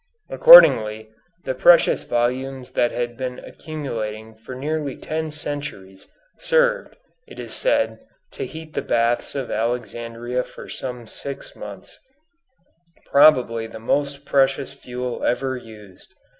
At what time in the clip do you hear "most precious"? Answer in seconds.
13.77-14.73